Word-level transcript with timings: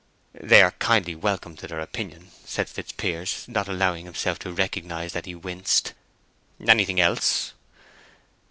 "They 0.41 0.63
are 0.63 0.71
kindly 0.71 1.13
welcome 1.13 1.55
to 1.57 1.67
their 1.67 1.79
opinion," 1.79 2.31
said 2.43 2.67
Fitzpiers, 2.67 3.45
not 3.47 3.67
allowing 3.67 4.05
himself 4.05 4.39
to 4.39 4.51
recognize 4.51 5.13
that 5.13 5.27
he 5.27 5.35
winced. 5.35 5.93
"Anything 6.67 6.99
else?" 6.99 7.53